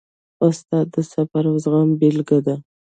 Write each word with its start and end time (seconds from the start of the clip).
استاد 0.47 0.85
د 0.95 0.97
صبر 1.11 1.43
او 1.51 1.55
زغم 1.63 1.89
بېلګه 1.99 2.39
ده. 2.45 2.55